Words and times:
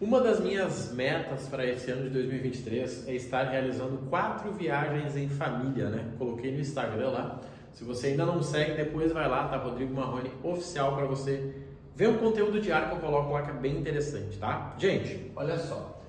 Uma 0.00 0.20
das 0.20 0.38
minhas 0.38 0.92
metas 0.92 1.48
para 1.48 1.66
esse 1.66 1.90
ano 1.90 2.04
de 2.04 2.10
2023 2.10 3.08
é 3.08 3.14
estar 3.14 3.42
realizando 3.48 3.98
quatro 4.08 4.52
viagens 4.52 5.16
em 5.16 5.28
família, 5.28 5.88
né? 5.88 6.04
Coloquei 6.16 6.52
no 6.52 6.60
Instagram 6.60 7.10
lá. 7.10 7.40
Se 7.72 7.82
você 7.82 8.08
ainda 8.08 8.24
não 8.24 8.40
segue, 8.40 8.74
depois 8.74 9.10
vai 9.10 9.28
lá, 9.28 9.48
tá? 9.48 9.56
Rodrigo 9.56 9.92
Marrone 9.92 10.30
oficial 10.44 10.94
para 10.94 11.04
você 11.04 11.52
ver 11.96 12.10
um 12.10 12.16
conteúdo 12.16 12.60
diário 12.60 12.90
que 12.90 12.94
eu 12.94 13.00
coloco 13.00 13.32
lá 13.32 13.42
que 13.42 13.50
é 13.50 13.54
bem 13.54 13.76
interessante, 13.76 14.38
tá? 14.38 14.72
Gente, 14.78 15.32
olha 15.34 15.58
só. 15.58 16.00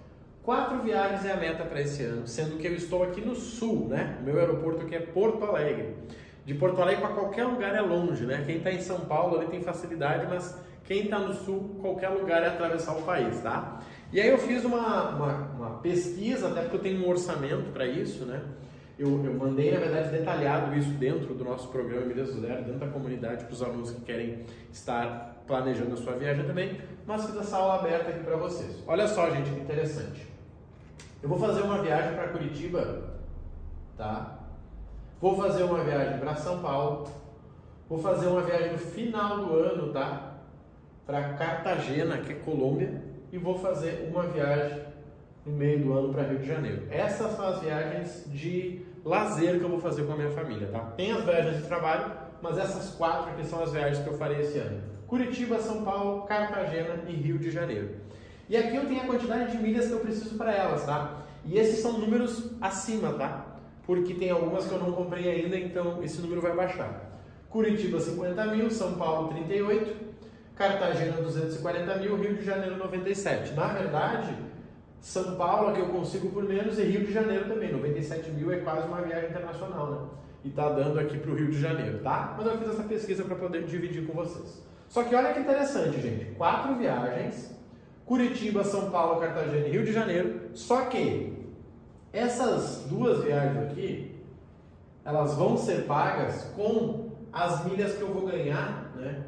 Quatro 0.43 0.83
viagens 0.83 1.25
é 1.25 1.31
a 1.31 1.37
meta 1.37 1.63
para 1.63 1.81
esse 1.81 2.03
ano, 2.03 2.27
sendo 2.27 2.57
que 2.57 2.67
eu 2.67 2.75
estou 2.75 3.01
aqui 3.01 3.21
no 3.21 3.33
sul, 3.33 3.87
né? 3.87 4.19
O 4.21 4.23
meu 4.23 4.37
aeroporto 4.37 4.83
aqui 4.83 4.93
é 4.93 4.99
Porto 4.99 5.43
Alegre. 5.43 5.95
De 6.45 6.53
Porto 6.53 6.79
Alegre 6.79 7.01
para 7.01 7.15
qualquer 7.15 7.45
lugar 7.45 7.73
é 7.73 7.81
longe, 7.81 8.23
né? 8.27 8.43
Quem 8.45 8.57
está 8.57 8.71
em 8.71 8.81
São 8.81 8.99
Paulo 8.99 9.39
ali 9.39 9.47
tem 9.47 9.63
facilidade, 9.63 10.27
mas 10.29 10.55
quem 10.89 11.03
está 11.03 11.19
no 11.19 11.31
sul, 11.35 11.77
qualquer 11.79 12.09
lugar 12.09 12.41
é 12.41 12.47
atravessar 12.47 12.93
o 12.97 13.03
país, 13.03 13.39
tá? 13.41 13.79
E 14.11 14.19
aí 14.19 14.27
eu 14.27 14.39
fiz 14.39 14.65
uma, 14.65 15.09
uma, 15.11 15.33
uma 15.55 15.69
pesquisa, 15.81 16.47
até 16.47 16.61
porque 16.61 16.77
eu 16.77 16.81
tenho 16.81 17.05
um 17.05 17.07
orçamento 17.07 17.71
para 17.71 17.85
isso, 17.85 18.25
né? 18.25 18.41
Eu, 18.97 19.23
eu, 19.23 19.35
mandei, 19.35 19.71
na 19.71 19.79
verdade, 19.79 20.09
detalhado 20.09 20.75
isso 20.75 20.89
dentro 20.93 21.35
do 21.35 21.45
nosso 21.45 21.67
programa 21.67 22.07
Milhas 22.07 22.33
do 22.33 22.41
Zero, 22.41 22.63
dentro 22.63 22.79
da 22.79 22.87
comunidade, 22.87 23.45
para 23.45 23.53
os 23.53 23.61
alunos 23.61 23.91
que 23.91 24.01
querem 24.01 24.43
estar 24.71 25.43
planejando 25.45 25.93
a 25.93 25.97
sua 25.97 26.13
viagem 26.13 26.43
também, 26.45 26.81
mas 27.05 27.23
fiz 27.23 27.37
essa 27.37 27.57
aula 27.57 27.75
aberta 27.75 28.09
aqui 28.09 28.23
para 28.23 28.37
vocês. 28.37 28.83
Olha 28.87 29.07
só, 29.07 29.29
gente, 29.29 29.51
que 29.51 29.59
interessante. 29.59 30.27
Eu 31.21 31.29
vou 31.29 31.37
fazer 31.37 31.61
uma 31.61 31.83
viagem 31.83 32.15
para 32.15 32.29
Curitiba, 32.29 33.13
tá? 33.95 34.39
Vou 35.21 35.37
fazer 35.37 35.61
uma 35.61 35.83
viagem 35.83 36.17
para 36.17 36.33
São 36.33 36.57
Paulo, 36.59 37.07
vou 37.87 37.99
fazer 37.99 38.25
uma 38.25 38.41
viagem 38.41 38.71
no 38.71 38.79
final 38.79 39.45
do 39.45 39.53
ano, 39.53 39.93
tá? 39.93 40.28
Para 41.09 41.33
Cartagena, 41.33 42.19
que 42.19 42.33
é 42.33 42.35
Colômbia, 42.35 43.01
e 43.31 43.37
vou 43.39 43.57
fazer 43.57 44.07
uma 44.13 44.27
viagem 44.27 44.79
no 45.43 45.53
meio 45.53 45.79
do 45.79 45.91
ano 45.91 46.13
para 46.13 46.21
Rio 46.21 46.37
de 46.37 46.45
Janeiro. 46.45 46.83
Essas 46.91 47.35
são 47.35 47.47
as 47.47 47.59
viagens 47.61 48.25
de 48.27 48.85
lazer 49.03 49.57
que 49.57 49.63
eu 49.65 49.69
vou 49.69 49.79
fazer 49.79 50.03
com 50.03 50.13
a 50.13 50.15
minha 50.15 50.29
família, 50.29 50.67
tá? 50.67 50.81
Tem 50.95 51.11
as 51.11 51.23
viagens 51.23 51.57
de 51.57 51.63
trabalho, 51.63 52.11
mas 52.43 52.59
essas 52.59 52.91
quatro 52.91 53.31
aqui 53.31 53.43
são 53.43 53.63
as 53.63 53.71
viagens 53.71 54.03
que 54.03 54.07
eu 54.07 54.19
farei 54.19 54.41
esse 54.41 54.59
ano. 54.59 54.83
Curitiba, 55.07 55.57
São 55.57 55.83
Paulo, 55.83 56.27
Cartagena 56.27 56.99
e 57.07 57.13
Rio 57.13 57.39
de 57.39 57.49
Janeiro. 57.49 57.89
E 58.47 58.55
aqui 58.55 58.75
eu 58.75 58.85
tenho 58.85 59.01
a 59.01 59.05
quantidade 59.05 59.51
de 59.51 59.57
milhas 59.57 59.87
que 59.87 59.93
eu 59.93 60.01
preciso 60.01 60.37
para 60.37 60.53
elas, 60.53 60.85
tá? 60.85 61.23
E 61.43 61.57
esses 61.57 61.79
são 61.79 61.93
números 61.93 62.51
acima, 62.61 63.13
tá? 63.13 63.47
Porque 63.83 64.13
tem 64.13 64.29
algumas 64.29 64.67
que 64.67 64.71
eu 64.71 64.79
não 64.79 64.91
comprei 64.91 65.27
ainda, 65.27 65.57
então 65.57 66.03
esse 66.03 66.21
número 66.21 66.39
vai 66.39 66.55
baixar. 66.55 67.09
Curitiba 67.49 67.99
50 67.99 68.45
mil, 68.45 68.69
São 68.69 68.93
Paulo 68.93 69.29
38, 69.29 70.08
Cartagena 70.59 71.21
240 71.21 71.95
mil, 71.99 72.17
Rio 72.17 72.35
de 72.35 72.43
Janeiro 72.43 72.75
97. 72.75 73.53
Na 73.53 73.67
verdade, 73.67 74.35
São 74.99 75.37
Paulo 75.37 75.71
que 75.73 75.79
eu 75.79 75.87
consigo 75.87 76.29
por 76.31 76.43
menos 76.43 76.77
e 76.77 76.83
Rio 76.83 77.05
de 77.05 77.13
Janeiro 77.13 77.45
também. 77.47 77.71
97 77.71 78.29
mil 78.31 78.51
é 78.51 78.57
quase 78.57 78.85
uma 78.85 79.01
viagem 79.01 79.29
internacional, 79.29 79.89
né? 79.89 80.07
E 80.43 80.49
tá 80.49 80.67
dando 80.67 80.99
aqui 80.99 81.17
para 81.17 81.31
o 81.31 81.35
Rio 81.35 81.49
de 81.49 81.61
Janeiro, 81.61 81.99
tá? 81.99 82.35
Mas 82.37 82.45
eu 82.45 82.57
fiz 82.57 82.69
essa 82.71 82.83
pesquisa 82.83 83.23
para 83.23 83.37
poder 83.37 83.63
dividir 83.63 84.05
com 84.05 84.11
vocês. 84.11 84.61
Só 84.89 85.03
que 85.03 85.15
olha 85.15 85.31
que 85.31 85.39
interessante, 85.39 86.01
gente. 86.01 86.25
Quatro 86.35 86.75
viagens: 86.75 87.55
Curitiba, 88.05 88.61
São 88.65 88.91
Paulo, 88.91 89.21
Cartagena 89.21 89.65
e 89.65 89.71
Rio 89.71 89.85
de 89.85 89.93
Janeiro. 89.93 90.49
Só 90.53 90.87
que 90.87 91.37
essas 92.11 92.85
duas 92.89 93.23
viagens 93.23 93.71
aqui, 93.71 94.13
elas 95.05 95.35
vão 95.35 95.55
ser 95.55 95.85
pagas 95.85 96.51
com 96.53 97.11
as 97.31 97.63
milhas 97.63 97.93
que 97.93 98.01
eu 98.01 98.09
vou 98.13 98.27
ganhar, 98.27 98.91
né? 98.97 99.23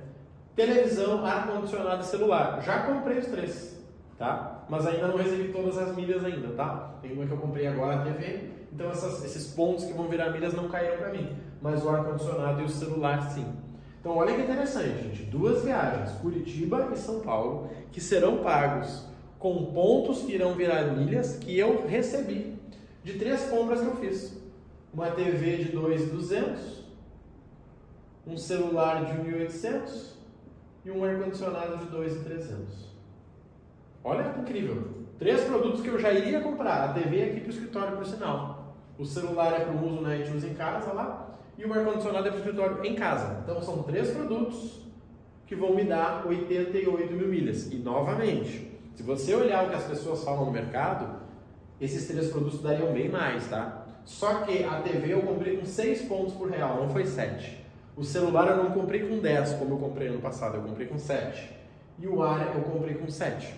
Televisão, 0.56 1.26
ar-condicionado 1.26 2.04
e 2.04 2.06
celular. 2.06 2.62
Já 2.62 2.84
comprei 2.84 3.20
os 3.20 3.28
três, 3.28 3.78
tá? 4.18 4.66
Mas 4.70 4.86
ainda 4.86 5.08
não 5.08 5.18
recebi 5.18 5.52
todas 5.52 5.78
as 5.78 5.96
milhas 5.96 6.24
ainda, 6.24 6.50
tá? 6.50 6.96
Tem 7.02 7.14
uma 7.14 7.26
que 7.26 7.32
eu 7.32 7.38
comprei 7.38 7.68
agora, 7.68 7.96
a 7.96 8.04
TV, 8.04 8.50
então 8.72 8.90
essas, 8.90 9.24
esses 9.24 9.54
pontos 9.54 9.86
que 9.86 9.94
vão 9.94 10.08
virar 10.08 10.30
milhas 10.30 10.54
não 10.54 10.68
caíram 10.70 10.98
para 10.98 11.10
mim. 11.10 11.36
Mas 11.62 11.84
o 11.84 11.90
ar-condicionado 11.90 12.62
e 12.62 12.66
o 12.66 12.70
celular, 12.70 13.30
sim. 13.32 13.46
Então 14.00 14.18
olha 14.18 14.34
que 14.34 14.42
interessante, 14.42 15.04
gente. 15.04 15.24
Duas 15.24 15.64
viagens, 15.64 16.12
Curitiba 16.20 16.90
e 16.92 16.98
São 16.98 17.20
Paulo, 17.20 17.70
que 17.92 18.02
serão 18.02 18.38
pagos 18.38 19.06
com 19.38 19.66
pontos 19.66 20.24
que 20.24 20.34
irão 20.34 20.54
virar 20.54 20.84
milhas 20.96 21.38
que 21.38 21.58
eu 21.58 21.86
recebi 21.88 22.56
de 23.04 23.18
três 23.18 23.44
compras 23.50 23.80
que 23.80 23.88
eu 23.88 23.96
fiz. 23.96 24.40
Uma 24.94 25.12
TV 25.12 25.58
de 25.58 25.72
2.200, 25.72 26.58
um 28.28 28.38
celular 28.38 29.06
de 29.06 29.14
1.800 29.14 30.12
e 30.84 30.92
um 30.92 31.04
ar-condicionado 31.04 31.78
de 31.78 31.86
2,300. 31.86 32.92
Olha 34.04 34.24
que 34.30 34.40
incrível! 34.42 35.02
Três 35.20 35.44
produtos 35.44 35.82
que 35.82 35.88
eu 35.88 36.00
já 36.00 36.12
iria 36.12 36.42
comprar. 36.42 36.90
A 36.90 36.94
TV 36.94 37.20
é 37.20 37.26
aqui 37.26 37.42
para 37.42 37.50
o 37.50 37.52
escritório, 37.52 37.98
por 37.98 38.06
sinal. 38.06 38.76
O 38.98 39.06
celular 39.06 39.54
é 39.54 39.66
para 39.66 39.74
o 39.74 39.86
uso, 39.86 40.02
né? 40.02 40.16
A 40.16 40.18
gente 40.18 40.36
usa 40.36 40.48
em 40.48 40.56
casa 40.56 40.92
lá. 40.94 41.38
E 41.58 41.64
o 41.64 41.72
ar-condicionado 41.72 42.28
é 42.28 42.32
para 42.32 42.38
o 42.38 42.40
escritório 42.40 42.84
em 42.84 42.96
casa. 42.96 43.40
Então 43.44 43.62
são 43.62 43.84
três 43.84 44.10
produtos 44.10 44.82
que 45.46 45.56
vão 45.56 45.76
me 45.76 45.84
dar 45.84 46.26
88 46.26 47.14
mil 47.14 47.28
milhas. 47.28 47.72
E 47.72 47.76
novamente, 47.76 48.72
se 48.96 49.04
você 49.04 49.36
olhar 49.36 49.66
o 49.66 49.70
que 49.70 49.76
as 49.76 49.84
pessoas 49.84 50.24
falam 50.24 50.46
no 50.46 50.52
mercado, 50.52 51.20
esses 51.80 52.08
três 52.08 52.32
produtos 52.32 52.62
dariam 52.62 52.92
bem 52.92 53.10
mais, 53.10 53.48
tá? 53.48 53.86
Só 54.04 54.42
que 54.42 54.64
a 54.64 54.82
TV 54.82 55.14
eu 55.14 55.22
comprei 55.22 55.58
com 55.58 55.66
6 55.66 56.04
pontos 56.04 56.34
por 56.34 56.50
real, 56.50 56.78
não 56.78 56.90
foi 56.90 57.06
7. 57.06 57.61
O 57.96 58.04
celular 58.04 58.48
eu 58.48 58.64
não 58.64 58.72
comprei 58.72 59.08
com 59.08 59.20
10, 59.20 59.54
como 59.54 59.76
eu 59.76 59.78
comprei 59.78 60.08
ano 60.08 60.22
passado, 60.22 60.56
eu 60.58 60.62
comprei 60.62 60.88
com 60.88 60.98
7. 60.98 61.52
E 62.00 62.08
o 62.08 62.24
ar 62.24 62.56
eu 62.56 62.62
comprei 62.62 62.96
com 62.96 63.10
7. 63.10 63.54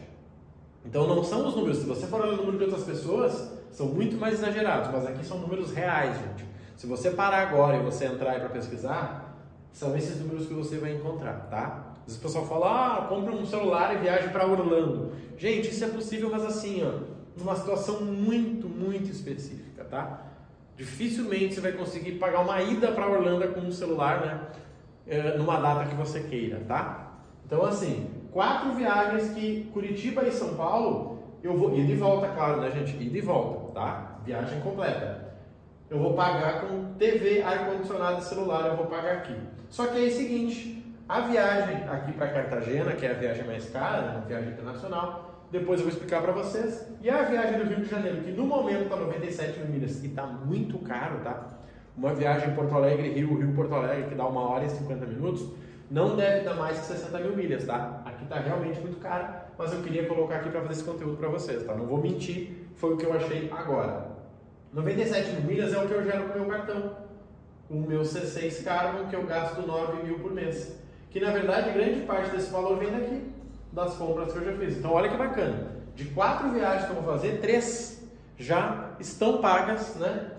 Então 0.86 1.08
não 1.08 1.24
são 1.24 1.48
os 1.48 1.56
números, 1.56 1.78
se 1.78 1.86
você 1.86 2.08
for 2.08 2.22
olhar 2.22 2.34
o 2.34 2.38
número 2.38 2.58
de 2.58 2.64
outras 2.66 2.84
pessoas, 2.84 3.52
são 3.72 3.88
muito 3.88 4.18
mais 4.18 4.36
exagerados, 4.36 4.92
mas 4.92 5.06
aqui 5.06 5.26
são 5.26 5.38
números 5.38 5.72
reais, 5.72 6.16
gente. 6.18 6.46
Se 6.76 6.88
você 6.88 7.12
parar 7.12 7.48
agora 7.48 7.78
e 7.78 7.82
você 7.82 8.06
entrar 8.06 8.40
para 8.40 8.50
pesquisar, 8.50 9.38
são 9.72 9.96
esses 9.96 10.20
números 10.20 10.48
que 10.48 10.54
você 10.54 10.78
vai 10.78 10.94
encontrar, 10.94 11.48
tá? 11.50 11.94
Às 12.02 12.06
vezes 12.06 12.20
o 12.20 12.22
pessoal 12.22 12.46
fala, 12.46 12.98
ah, 12.98 13.08
compra 13.08 13.32
um 13.34 13.46
celular 13.46 13.96
e 13.96 14.00
viaje 14.00 14.30
para 14.30 14.46
Orlando. 14.46 15.14
Gente, 15.38 15.70
isso 15.70 15.86
é 15.86 15.88
possível, 15.88 16.30
mas 16.30 16.44
assim, 16.44 16.84
ó, 16.84 17.14
numa 17.38 17.56
situação 17.56 18.02
muito, 18.02 18.68
muito 18.68 19.10
específica, 19.10 19.84
tá? 19.86 20.22
Dificilmente 20.76 21.56
você 21.56 21.62
vai 21.62 21.72
conseguir 21.74 22.14
pagar 22.14 22.42
uma 22.42 22.62
ida 22.62 22.92
para 22.92 23.08
Orlando 23.08 23.48
com 23.50 23.62
um 23.62 23.72
celular, 23.72 24.22
né? 24.22 24.40
É, 25.06 25.38
numa 25.38 25.60
data 25.60 25.86
que 25.86 25.96
você 25.96 26.22
queira, 26.22 26.62
tá? 26.68 27.12
Então, 27.46 27.64
assim, 27.66 28.10
quatro 28.32 28.74
viagens 28.74 29.30
que 29.34 29.70
Curitiba 29.74 30.24
e 30.24 30.32
São 30.32 30.56
Paulo, 30.56 31.20
eu 31.44 31.56
vou 31.56 31.76
ir 31.78 31.86
de 31.86 31.96
volta, 31.96 32.30
claro, 32.30 32.62
né, 32.62 32.72
gente? 32.72 32.96
Ir 32.96 33.10
de 33.10 33.22
volta, 33.22 33.74
tá? 33.74 34.20
Viagem 34.26 34.60
completa. 34.62 35.34
Eu 35.90 36.00
vou 36.00 36.14
pagar 36.14 36.62
com 36.62 36.94
TV, 36.94 37.44
ar-condicionado 37.44 38.20
e 38.20 38.24
celular, 38.24 38.68
eu 38.68 38.78
vou 38.78 38.88
pagar 38.88 39.18
aqui. 39.18 39.36
Só 39.70 39.88
que 39.88 39.98
é 39.98 40.08
o 40.08 40.12
seguinte, 40.12 40.84
a 41.08 41.20
viagem 41.22 41.84
aqui 41.88 42.14
para 42.14 42.30
Cartagena, 42.30 42.94
que 42.94 43.06
é 43.06 43.12
a 43.12 43.14
viagem 43.14 43.46
mais 43.46 43.70
cara, 43.70 44.02
né, 44.02 44.22
a 44.24 44.28
viagem 44.28 44.54
internacional, 44.54 45.33
depois 45.54 45.80
eu 45.80 45.86
vou 45.86 45.94
explicar 45.94 46.20
para 46.24 46.32
vocês. 46.32 46.88
E 47.00 47.10
a 47.10 47.22
viagem 47.22 47.60
do 47.60 47.66
Rio 47.66 47.82
de 47.82 47.90
Janeiro, 47.90 48.22
que 48.22 48.32
no 48.32 48.44
momento 48.44 48.86
está 48.86 48.96
97 48.96 49.60
mil 49.60 49.70
milhas 49.70 50.04
e 50.04 50.08
está 50.08 50.26
muito 50.26 50.80
caro, 50.80 51.20
tá? 51.24 51.60
Uma 51.96 52.12
viagem 52.12 52.56
Porto 52.56 52.74
Alegre, 52.74 53.10
Rio, 53.10 53.38
Rio, 53.38 53.54
Porto 53.54 53.76
Alegre, 53.76 54.10
que 54.10 54.16
dá 54.16 54.26
uma 54.26 54.42
hora 54.50 54.66
e 54.66 54.70
50 54.70 55.06
minutos, 55.06 55.48
não 55.92 56.16
deve 56.16 56.44
dar 56.44 56.56
mais 56.56 56.80
que 56.80 56.86
60 56.86 57.20
mil 57.20 57.36
milhas, 57.36 57.66
tá? 57.66 58.02
Aqui 58.04 58.24
está 58.24 58.40
realmente 58.40 58.82
muito 58.82 59.00
caro, 59.00 59.28
mas 59.56 59.72
eu 59.72 59.84
queria 59.84 60.08
colocar 60.08 60.38
aqui 60.38 60.50
para 60.50 60.62
fazer 60.62 60.74
esse 60.74 60.84
conteúdo 60.84 61.18
para 61.18 61.30
vocês, 61.30 61.64
tá? 61.64 61.76
Não 61.76 61.86
vou 61.86 62.02
mentir, 62.02 62.66
foi 62.76 62.96
o 62.96 62.98
que 62.98 63.06
eu 63.06 63.14
achei 63.14 63.52
agora. 63.52 64.08
97 64.74 65.34
mil 65.34 65.42
milhas 65.42 65.72
é 65.72 65.78
o 65.78 65.88
que 65.88 65.94
eu 65.94 66.04
gero 66.04 66.30
com 66.30 66.40
o 66.40 66.42
meu 66.42 66.50
cartão. 66.50 66.98
O 67.70 67.76
meu 67.76 68.02
C6 68.02 68.64
Carbon, 68.64 69.08
que 69.08 69.16
eu 69.16 69.24
gasto 69.24 69.62
9 69.62 70.04
mil 70.04 70.18
por 70.18 70.34
mês. 70.34 70.80
Que 71.12 71.20
na 71.20 71.30
verdade 71.30 71.72
grande 71.72 72.02
parte 72.02 72.32
desse 72.32 72.52
valor 72.52 72.80
vem 72.80 72.92
daqui 72.92 73.33
das 73.74 73.96
compras 73.96 74.32
que 74.32 74.38
eu 74.38 74.46
já 74.46 74.54
fiz. 74.54 74.78
Então 74.78 74.92
olha 74.92 75.10
que 75.10 75.18
bacana. 75.18 75.68
De 75.96 76.06
quatro 76.06 76.50
viagens 76.52 76.86
que 76.86 76.92
eu 76.92 77.02
vou 77.02 77.14
fazer, 77.14 77.40
três 77.42 78.08
já 78.38 78.92
estão 79.00 79.40
pagas, 79.40 79.96
né? 79.96 80.32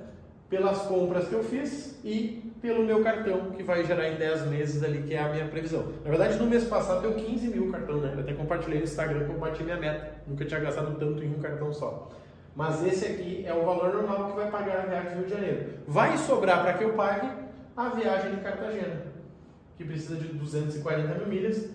Pelas 0.48 0.82
compras 0.82 1.28
que 1.28 1.34
eu 1.34 1.42
fiz 1.42 1.98
e 2.04 2.52
pelo 2.62 2.84
meu 2.84 3.02
cartão, 3.02 3.50
que 3.50 3.62
vai 3.62 3.84
gerar 3.84 4.08
em 4.08 4.16
10 4.16 4.46
meses 4.46 4.82
ali, 4.82 5.02
que 5.02 5.14
é 5.14 5.18
a 5.18 5.28
minha 5.28 5.46
previsão. 5.46 5.86
Na 6.04 6.10
verdade, 6.10 6.38
no 6.38 6.46
mês 6.46 6.64
passado 6.64 7.02
deu 7.02 7.14
15 7.14 7.48
mil 7.48 7.70
cartão, 7.72 7.96
né? 7.96 8.12
Eu 8.14 8.20
até 8.20 8.32
compartilhei 8.32 8.78
no 8.78 8.84
Instagram 8.84 9.24
que 9.24 9.32
eu 9.32 9.38
bati 9.38 9.62
minha 9.64 9.76
meta. 9.76 10.12
Nunca 10.26 10.44
tinha 10.44 10.60
gastado 10.60 10.96
tanto 10.98 11.22
em 11.22 11.34
um 11.34 11.40
cartão 11.40 11.72
só. 11.72 12.10
Mas 12.54 12.84
esse 12.86 13.04
aqui 13.04 13.44
é 13.44 13.52
o 13.52 13.64
valor 13.64 13.92
normal 13.94 14.30
que 14.30 14.36
vai 14.36 14.50
pagar 14.50 14.84
a 14.84 14.86
viagem 14.86 15.10
do 15.10 15.16
Rio 15.16 15.24
de 15.24 15.30
Janeiro. 15.32 15.66
Vai 15.88 16.16
sobrar 16.18 16.62
para 16.62 16.74
que 16.74 16.84
eu 16.84 16.92
pague 16.92 17.28
a 17.76 17.88
viagem 17.88 18.36
de 18.36 18.40
Cartagena, 18.40 19.02
que 19.76 19.84
precisa 19.84 20.14
de 20.14 20.28
240 20.28 21.14
mil 21.14 21.26
milhas 21.26 21.68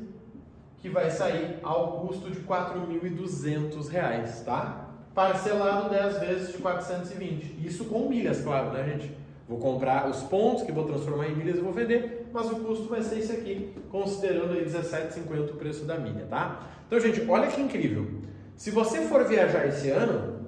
que 0.81 0.89
vai 0.89 1.09
sair 1.11 1.59
ao 1.61 1.99
custo 1.99 2.29
de 2.29 2.39
R$ 2.39 2.45
4.200, 2.47 4.43
tá? 4.43 4.85
Parcelado 5.13 5.89
10 5.89 6.19
vezes 6.19 6.51
de 6.53 6.59
420. 6.59 7.65
Isso 7.65 7.85
com 7.85 8.07
milhas, 8.07 8.41
claro, 8.41 8.71
né, 8.71 8.83
gente? 8.85 9.17
Vou 9.47 9.57
comprar 9.57 10.07
os 10.07 10.21
pontos 10.23 10.63
que 10.63 10.71
vou 10.71 10.85
transformar 10.85 11.27
em 11.27 11.35
milhas 11.35 11.57
e 11.57 11.61
vou 11.61 11.73
vender, 11.73 12.29
mas 12.31 12.51
o 12.51 12.57
custo 12.57 12.87
vai 12.87 13.01
ser 13.01 13.19
esse 13.19 13.31
aqui, 13.31 13.73
considerando 13.89 14.53
aí 14.53 14.63
17,50 14.63 15.51
o 15.51 15.53
preço 15.55 15.85
da 15.85 15.97
milha, 15.97 16.25
tá? 16.29 16.61
Então, 16.85 16.99
gente, 16.99 17.27
olha 17.27 17.47
que 17.47 17.59
incrível. 17.59 18.07
Se 18.55 18.71
você 18.71 19.01
for 19.01 19.25
viajar 19.25 19.65
esse 19.67 19.89
ano, 19.89 20.45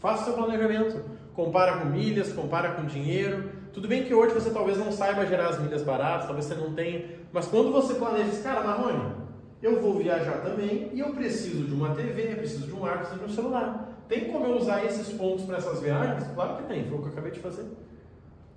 faça 0.00 0.24
seu 0.24 0.34
planejamento. 0.34 1.02
Compara 1.34 1.78
com 1.78 1.86
milhas, 1.86 2.32
compara 2.32 2.72
com 2.72 2.84
dinheiro. 2.84 3.50
Tudo 3.72 3.88
bem 3.88 4.04
que 4.04 4.14
hoje 4.14 4.34
você 4.34 4.50
talvez 4.50 4.76
não 4.76 4.92
saiba 4.92 5.26
gerar 5.26 5.48
as 5.48 5.60
milhas 5.60 5.82
baratas, 5.82 6.26
talvez 6.26 6.44
você 6.44 6.54
não 6.54 6.74
tenha, 6.74 7.06
mas 7.32 7.46
quando 7.46 7.72
você 7.72 7.94
planeja, 7.94 8.30
cara, 8.42 8.62
Marrone, 8.62 9.21
eu 9.62 9.80
vou 9.80 9.94
viajar 9.94 10.42
também 10.42 10.90
e 10.92 10.98
eu 10.98 11.10
preciso 11.10 11.64
de 11.64 11.72
uma 11.72 11.94
TV, 11.94 12.34
preciso 12.34 12.66
de 12.66 12.72
um 12.72 12.84
ar, 12.84 12.98
preciso 12.98 13.20
de 13.20 13.26
um 13.26 13.34
celular. 13.34 13.88
Tem 14.08 14.30
como 14.30 14.44
eu 14.46 14.56
usar 14.56 14.84
esses 14.84 15.08
pontos 15.10 15.44
para 15.44 15.58
essas 15.58 15.80
viagens? 15.80 16.26
Claro 16.34 16.56
que 16.56 16.64
tem, 16.64 16.84
foi 16.84 16.98
o 16.98 17.00
que 17.00 17.06
eu 17.06 17.12
acabei 17.12 17.30
de 17.30 17.38
fazer. 17.38 17.66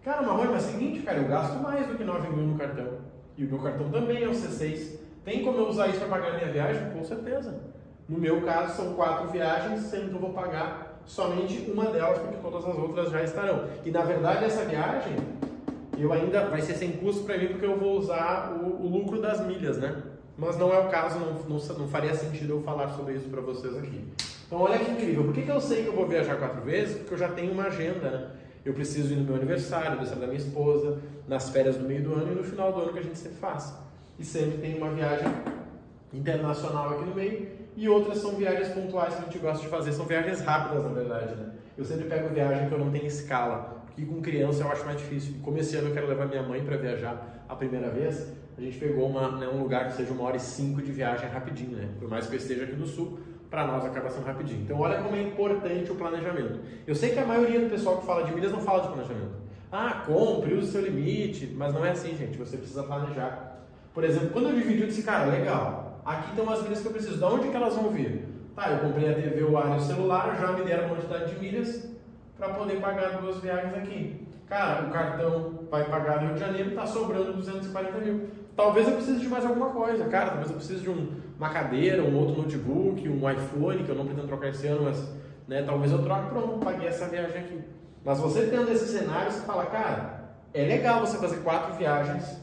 Cara, 0.04 0.24
Marrone, 0.24 0.52
mas 0.52 0.66
é 0.66 0.70
o 0.70 0.72
seguinte, 0.72 1.02
cara, 1.02 1.20
eu 1.20 1.28
gasto 1.28 1.62
mais 1.62 1.88
do 1.88 1.96
que 1.96 2.04
9 2.04 2.30
mil 2.30 2.48
no 2.48 2.58
cartão. 2.58 2.88
E 3.38 3.46
o 3.46 3.48
meu 3.48 3.60
cartão 3.60 3.90
também 3.90 4.24
é 4.24 4.28
o 4.28 4.32
C6. 4.32 5.00
Tem 5.24 5.44
como 5.44 5.60
eu 5.60 5.68
usar 5.68 5.88
isso 5.88 6.00
para 6.00 6.10
pagar 6.10 6.38
minha 6.38 6.52
viagem? 6.52 6.90
Com 6.92 7.04
certeza. 7.04 7.56
No 8.10 8.18
meu 8.18 8.42
caso, 8.42 8.76
são 8.76 8.94
quatro 8.96 9.30
viagens, 9.30 9.82
sendo 9.82 10.10
que 10.10 10.16
eu 10.16 10.20
vou 10.20 10.34
pagar 10.34 11.02
somente 11.06 11.70
uma 11.72 11.86
delas, 11.86 12.20
porque 12.20 12.38
todas 12.38 12.66
as 12.66 12.78
outras 12.78 13.12
já 13.12 13.24
estarão. 13.24 13.68
E 13.84 13.92
na 13.92 14.02
verdade, 14.02 14.46
essa 14.46 14.66
viagem, 14.66 15.16
eu 15.98 16.12
ainda 16.12 16.46
vai 16.46 16.62
ser 16.62 16.76
sem 16.76 16.94
custo 16.94 17.24
para 17.24 17.38
mim, 17.38 17.48
porque 17.48 17.66
eu 17.66 17.78
vou 17.78 17.98
usar 17.98 18.54
o, 18.60 18.84
o 18.84 18.88
lucro 18.88 19.22
das 19.22 19.46
milhas, 19.46 19.78
né? 19.78 20.02
Mas 20.38 20.58
não 20.58 20.74
é 20.74 20.80
o 20.80 20.90
caso, 20.90 21.20
não, 21.20 21.34
não, 21.34 21.58
não 21.58 21.88
faria 21.88 22.14
sentido 22.14 22.54
eu 22.54 22.62
falar 22.62 22.90
sobre 22.90 23.14
isso 23.14 23.30
para 23.30 23.42
vocês 23.42 23.76
aqui. 23.78 24.06
Então, 24.46 24.60
olha 24.60 24.78
que 24.78 24.92
incrível. 24.92 25.24
Por 25.24 25.34
que, 25.34 25.42
que 25.42 25.52
eu 25.52 25.62
sei 25.62 25.84
que 25.84 25.90
eu 25.90 25.96
vou 25.96 26.08
viajar 26.08 26.36
quatro 26.36 26.62
vezes? 26.62 26.98
Porque 26.98 27.14
eu 27.14 27.18
já 27.18 27.30
tenho 27.30 27.52
uma 27.52 27.64
agenda, 27.64 28.10
né? 28.10 28.32
Eu 28.64 28.74
preciso 28.74 29.14
ir 29.14 29.18
no 29.18 29.24
meu 29.24 29.36
aniversário, 29.36 29.86
no 29.86 29.92
aniversário 29.92 30.22
da 30.22 30.28
minha 30.28 30.40
esposa, 30.40 31.00
nas 31.28 31.50
férias 31.50 31.78
do 31.78 31.86
meio 31.86 32.04
do 32.04 32.14
ano 32.14 32.32
e 32.32 32.36
no 32.36 32.44
final 32.44 32.72
do 32.74 32.82
ano 32.82 32.94
que 32.94 33.00
a 33.00 33.04
gente 33.04 33.18
sempre 33.18 33.38
faz. 33.38 33.74
E 34.20 34.26
sempre 34.26 34.58
tem 34.58 34.78
uma 34.78 34.90
viagem 34.92 35.28
internacional 36.14 36.92
aqui 36.92 37.06
no 37.06 37.16
meio 37.16 37.48
e 37.76 37.90
outras 37.90 38.20
são 38.20 38.32
viagens 38.36 38.70
pontuais 38.70 39.14
que 39.16 39.22
a 39.22 39.26
gente 39.26 39.38
gosta 39.40 39.62
de 39.64 39.68
fazer. 39.68 39.92
São 39.94 40.06
viagens 40.06 40.42
rápidas, 40.42 40.84
na 40.84 40.90
verdade, 40.90 41.36
né? 41.36 41.52
Eu 41.78 41.84
sempre 41.84 42.06
pego 42.06 42.34
viagem 42.34 42.68
que 42.68 42.74
eu 42.74 42.80
não 42.80 42.90
tenho 42.90 43.06
escala, 43.06 43.84
porque 43.86 44.06
com 44.06 44.22
criança 44.22 44.64
eu 44.64 44.72
acho 44.72 44.86
mais 44.86 44.98
difícil. 44.98 45.36
Como 45.44 45.58
esse 45.58 45.76
ano 45.76 45.90
eu 45.90 45.94
quero 45.94 46.08
levar 46.08 46.26
minha 46.26 46.44
mãe 46.44 46.64
para 46.64 46.78
viajar 46.78 47.44
a 47.48 47.56
primeira 47.56 47.90
vez, 47.90 48.32
a 48.58 48.62
gente 48.62 48.78
pegou 48.78 49.08
uma, 49.08 49.32
né, 49.32 49.48
um 49.48 49.62
lugar 49.62 49.88
que 49.88 49.96
seja 49.96 50.14
uma 50.14 50.24
hora 50.24 50.38
e 50.38 50.40
cinco 50.40 50.82
de 50.82 50.92
viagem 50.92 51.30
rapidinho, 51.30 51.76
né? 51.76 51.90
Por 52.00 52.10
mais 52.10 52.26
que 52.26 52.34
eu 52.34 52.38
esteja 52.38 52.64
aqui 52.64 52.76
no 52.76 52.88
sul, 52.88 53.20
para 53.50 53.68
nós 53.68 53.86
acaba 53.86 54.10
sendo 54.10 54.26
rapidinho. 54.26 54.62
Então 54.62 54.80
olha 54.80 55.02
como 55.02 55.16
é 55.16 55.22
importante 55.22 55.92
o 55.92 55.96
planejamento. 55.96 56.60
Eu 56.88 56.96
sei 56.96 57.12
que 57.12 57.20
a 57.20 57.26
maioria 57.26 57.60
do 57.60 57.70
pessoal 57.70 57.98
que 57.98 58.06
fala 58.06 58.24
de 58.24 58.34
milhas 58.34 58.52
não 58.52 58.62
fala 58.62 58.82
de 58.82 58.88
planejamento. 58.88 59.36
Ah, 59.72 60.04
compre, 60.06 60.54
use 60.54 60.72
seu 60.72 60.82
limite, 60.82 61.54
mas 61.56 61.74
não 61.74 61.86
é 61.86 61.92
assim, 61.92 62.16
gente. 62.16 62.38
Você 62.38 62.58
precisa 62.58 62.84
planejar. 62.84 63.62
Por 63.94 64.04
exemplo, 64.04 64.30
quando 64.30 64.50
eu 64.50 64.56
dividi, 64.56 64.82
eu 64.82 64.88
disse, 64.88 65.04
cara, 65.04 65.26
legal, 65.26 66.02
aqui 66.06 66.30
estão 66.30 66.50
as 66.50 66.64
milhas 66.64 66.82
que 66.82 66.88
eu 66.88 66.92
preciso. 66.92 67.18
De 67.18 67.24
onde 67.24 67.50
que 67.50 67.56
elas 67.56 67.76
vão 67.76 67.90
vir? 67.90 68.26
Tá, 68.56 68.72
eu 68.72 68.80
comprei 68.80 69.10
a 69.10 69.16
TV, 69.16 69.44
o 69.44 69.58
ar 69.58 69.74
e 69.74 69.78
o 69.78 69.82
celular, 69.82 70.38
já 70.40 70.54
me 70.54 70.64
deram 70.64 70.86
uma 70.86 70.96
quantidade 70.96 71.34
de 71.34 71.40
milhas 71.42 71.90
para 72.38 72.50
poder 72.54 72.80
pagar 72.80 73.22
duas 73.22 73.40
viagens 73.40 73.74
aqui. 73.74 74.26
Cara, 74.48 74.86
o 74.86 74.92
cartão 74.92 75.68
vai 75.70 75.86
pagar 75.86 76.22
no 76.22 76.28
Rio 76.28 76.34
de 76.36 76.40
Janeiro, 76.40 76.70
está 76.70 76.86
sobrando 76.86 77.34
240 77.34 77.98
mil. 77.98 78.30
Talvez 78.56 78.88
eu 78.88 78.96
precise 78.96 79.20
de 79.20 79.28
mais 79.28 79.46
alguma 79.46 79.70
coisa, 79.70 80.06
cara. 80.06 80.28
Talvez 80.28 80.50
eu 80.50 80.56
precise 80.56 80.82
de 80.82 80.90
um, 80.90 81.12
uma 81.38 81.50
cadeira, 81.50 82.02
um 82.02 82.16
outro 82.16 82.42
notebook, 82.42 83.08
um 83.08 83.30
iPhone, 83.30 83.84
que 83.84 83.90
eu 83.90 83.96
não 83.96 84.06
pretendo 84.06 84.28
trocar 84.28 84.50
esse 84.50 84.66
ano, 84.68 84.84
mas 84.84 85.12
né, 85.48 85.64
talvez 85.64 85.92
eu 85.92 86.02
troque, 86.02 86.30
pronto, 86.30 86.64
paguei 86.64 86.88
essa 86.88 87.08
viagem 87.08 87.38
aqui. 87.38 87.62
Mas 88.04 88.20
você 88.20 88.46
tendo 88.48 88.72
esses 88.72 88.90
cenários, 88.90 89.36
você 89.36 89.46
fala, 89.46 89.66
cara, 89.66 90.36
é 90.54 90.64
legal 90.66 91.06
você 91.06 91.18
fazer 91.18 91.38
quatro 91.38 91.76
viagens 91.76 92.40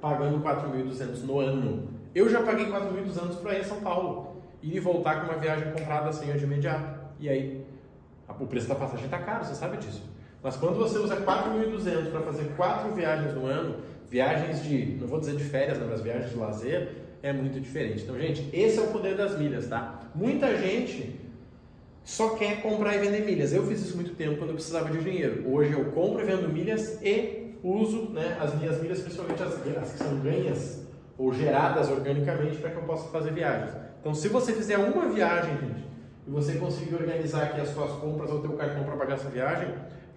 pagando 0.00 0.42
4.200 0.42 1.22
no 1.24 1.38
ano. 1.38 1.88
Eu 2.14 2.28
já 2.28 2.42
paguei 2.42 2.66
4.200 2.66 3.36
para 3.42 3.54
ir 3.54 3.60
a 3.60 3.64
São 3.64 3.80
Paulo. 3.80 4.40
E 4.62 4.78
voltar 4.78 5.20
com 5.20 5.32
uma 5.32 5.38
viagem 5.38 5.72
comprada 5.72 6.10
assim 6.10 6.30
de 6.32 6.44
imediato. 6.44 7.00
E 7.18 7.28
aí, 7.28 7.66
o 8.38 8.46
preço 8.46 8.68
da 8.68 8.74
passagem 8.74 9.06
está 9.06 9.18
caro, 9.18 9.44
você 9.44 9.54
sabe 9.54 9.78
disso. 9.78 10.02
Mas 10.42 10.56
quando 10.56 10.76
você 10.76 10.98
usa 10.98 11.16
4.200 11.16 12.10
para 12.10 12.20
fazer 12.20 12.44
quatro 12.56 12.92
viagens 12.92 13.34
no 13.34 13.46
ano, 13.46 13.76
viagens 14.10 14.62
de, 14.62 14.96
não 15.00 15.06
vou 15.06 15.20
dizer 15.20 15.36
de 15.36 15.44
férias, 15.44 15.78
né, 15.78 15.86
mas 15.88 16.00
viagens 16.00 16.30
de 16.30 16.36
lazer, 16.36 16.88
é 17.22 17.32
muito 17.32 17.60
diferente. 17.60 18.02
Então, 18.02 18.18
gente, 18.18 18.48
esse 18.52 18.78
é 18.78 18.82
o 18.82 18.88
poder 18.88 19.16
das 19.16 19.38
milhas, 19.38 19.68
tá? 19.68 20.10
Muita 20.14 20.56
gente 20.56 21.20
só 22.02 22.30
quer 22.30 22.60
comprar 22.60 22.96
e 22.96 22.98
vender 22.98 23.24
milhas. 23.24 23.52
Eu 23.52 23.66
fiz 23.66 23.80
isso 23.80 23.94
muito 23.94 24.14
tempo 24.14 24.36
quando 24.36 24.50
eu 24.50 24.54
precisava 24.54 24.90
de 24.90 24.98
dinheiro. 24.98 25.48
Hoje 25.48 25.72
eu 25.72 25.84
compro 25.92 26.22
e 26.22 26.24
vendo 26.24 26.48
milhas 26.48 27.00
e 27.02 27.54
uso 27.62 28.10
né, 28.10 28.36
as 28.40 28.58
minhas 28.58 28.80
milhas, 28.80 29.00
principalmente 29.00 29.42
as, 29.42 29.54
as 29.54 29.92
que 29.92 29.98
são 29.98 30.18
ganhas 30.18 30.86
ou 31.16 31.32
geradas 31.32 31.90
organicamente 31.90 32.56
para 32.56 32.70
que 32.70 32.76
eu 32.76 32.82
possa 32.82 33.08
fazer 33.10 33.32
viagens. 33.32 33.76
Então, 34.00 34.14
se 34.14 34.28
você 34.28 34.52
fizer 34.52 34.78
uma 34.78 35.08
viagem, 35.10 35.52
gente, 35.58 35.84
e 36.26 36.30
você 36.30 36.54
conseguir 36.54 36.94
organizar 36.94 37.42
aqui 37.44 37.60
as 37.60 37.68
suas 37.68 37.92
compras 37.92 38.30
ou 38.30 38.38
o 38.38 38.40
teu 38.40 38.52
cartão 38.52 38.82
para 38.84 38.96
pagar 38.96 39.14
essa 39.14 39.28
viagem, 39.28 39.68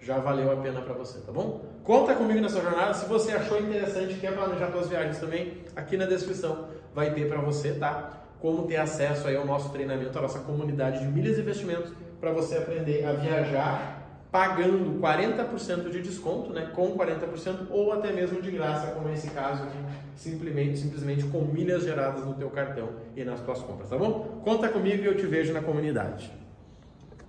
já 0.04 0.18
valeu 0.18 0.52
a 0.52 0.56
pena 0.56 0.82
para 0.82 0.92
você, 0.94 1.18
tá 1.20 1.32
bom? 1.32 1.64
Conta 1.82 2.14
comigo 2.14 2.40
nessa 2.40 2.60
jornada. 2.60 2.92
Se 2.94 3.06
você 3.06 3.32
achou 3.32 3.58
interessante, 3.58 4.14
quer 4.14 4.34
planejar 4.34 4.70
suas 4.70 4.88
viagens 4.88 5.18
também, 5.18 5.54
aqui 5.74 5.96
na 5.96 6.04
descrição 6.04 6.68
vai 6.94 7.12
ter 7.12 7.26
para 7.26 7.40
você, 7.40 7.72
tá? 7.72 8.24
Como 8.38 8.66
ter 8.66 8.76
acesso 8.76 9.26
aí 9.26 9.36
ao 9.36 9.46
nosso 9.46 9.70
treinamento, 9.70 10.18
à 10.18 10.22
nossa 10.22 10.40
comunidade 10.40 11.00
de 11.00 11.06
milhas 11.06 11.38
e 11.38 11.40
investimentos, 11.40 11.92
para 12.20 12.30
você 12.30 12.58
aprender 12.58 13.04
a 13.06 13.12
viajar 13.12 14.02
pagando 14.30 15.00
40% 15.00 15.90
de 15.90 16.02
desconto, 16.02 16.52
né, 16.52 16.68
com 16.74 16.98
40% 16.98 17.68
ou 17.70 17.92
até 17.92 18.10
mesmo 18.10 18.42
de 18.42 18.50
graça, 18.50 18.88
como 18.88 19.08
é 19.08 19.12
esse 19.12 19.30
caso 19.30 19.62
aqui, 19.62 19.78
simplesmente, 20.16 20.76
simplesmente 20.76 21.24
com 21.26 21.42
milhas 21.42 21.84
geradas 21.84 22.24
no 22.24 22.34
teu 22.34 22.50
cartão 22.50 22.88
e 23.14 23.22
nas 23.22 23.40
tuas 23.40 23.60
compras, 23.60 23.88
tá 23.88 23.96
bom? 23.96 24.40
Conta 24.42 24.68
comigo 24.68 25.04
e 25.04 25.06
eu 25.06 25.16
te 25.16 25.24
vejo 25.24 25.52
na 25.52 25.62
comunidade. 25.62 26.43